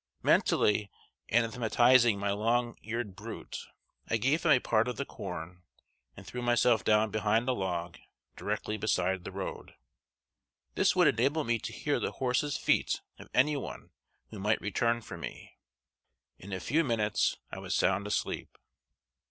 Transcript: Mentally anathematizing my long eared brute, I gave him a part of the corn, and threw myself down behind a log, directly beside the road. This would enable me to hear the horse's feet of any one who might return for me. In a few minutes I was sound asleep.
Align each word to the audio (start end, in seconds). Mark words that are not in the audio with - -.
Mentally 0.23 0.89
anathematizing 1.29 2.17
my 2.17 2.31
long 2.31 2.75
eared 2.81 3.15
brute, 3.15 3.67
I 4.09 4.17
gave 4.17 4.41
him 4.43 4.51
a 4.51 4.59
part 4.59 4.87
of 4.87 4.95
the 4.97 5.05
corn, 5.05 5.61
and 6.17 6.25
threw 6.25 6.41
myself 6.41 6.83
down 6.83 7.11
behind 7.11 7.47
a 7.47 7.53
log, 7.53 7.99
directly 8.35 8.77
beside 8.77 9.23
the 9.25 9.31
road. 9.31 9.75
This 10.73 10.95
would 10.95 11.05
enable 11.07 11.43
me 11.43 11.59
to 11.59 11.71
hear 11.71 11.99
the 11.99 12.13
horse's 12.13 12.57
feet 12.57 13.01
of 13.19 13.29
any 13.35 13.55
one 13.55 13.91
who 14.31 14.39
might 14.39 14.59
return 14.59 15.01
for 15.01 15.17
me. 15.17 15.59
In 16.39 16.51
a 16.51 16.59
few 16.59 16.83
minutes 16.83 17.37
I 17.51 17.59
was 17.59 17.75
sound 17.75 18.07
asleep. 18.07 18.57